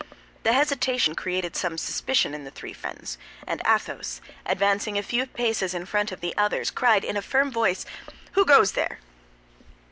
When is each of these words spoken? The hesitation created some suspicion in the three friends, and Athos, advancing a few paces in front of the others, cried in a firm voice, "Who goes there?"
The 0.41 0.53
hesitation 0.53 1.13
created 1.13 1.55
some 1.55 1.77
suspicion 1.77 2.33
in 2.33 2.43
the 2.43 2.49
three 2.49 2.73
friends, 2.73 3.19
and 3.45 3.61
Athos, 3.67 4.19
advancing 4.47 4.97
a 4.97 5.03
few 5.03 5.27
paces 5.27 5.75
in 5.75 5.85
front 5.85 6.11
of 6.11 6.21
the 6.21 6.35
others, 6.35 6.71
cried 6.71 7.05
in 7.05 7.17
a 7.17 7.21
firm 7.21 7.51
voice, 7.51 7.85
"Who 8.31 8.43
goes 8.43 8.71
there?" 8.71 8.97